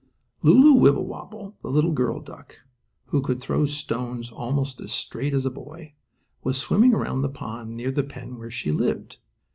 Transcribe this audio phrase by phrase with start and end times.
[0.41, 2.47] Lulu Wibblewobble, the little duck girl,
[3.09, 5.93] who could throw stones almost as straight as a boy,
[6.43, 9.17] was swimming around the pond near the pen where she lived.